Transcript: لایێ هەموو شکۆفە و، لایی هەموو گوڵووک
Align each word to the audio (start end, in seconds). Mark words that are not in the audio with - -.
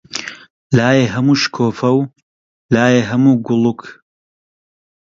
لایێ 0.77 1.05
هەموو 1.13 1.39
شکۆفە 1.43 1.89
و، 1.97 2.01
لایی 2.73 3.07
هەموو 3.09 3.41
گوڵووک 3.45 3.81